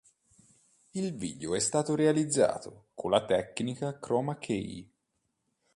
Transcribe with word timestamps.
Il 0.95 1.13
video 1.15 1.53
è 1.53 1.59
stato 1.59 1.93
realizzato 1.93 2.87
con 2.95 3.11
la 3.11 3.23
tecnica 3.23 3.99
chroma 3.99 4.39
key. 4.39 4.91